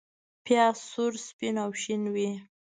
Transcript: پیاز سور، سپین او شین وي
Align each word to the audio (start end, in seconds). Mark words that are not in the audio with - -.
پیاز 0.45 0.77
سور، 0.91 1.13
سپین 1.27 1.55
او 1.63 1.71
شین 1.81 2.03
وي 2.13 2.29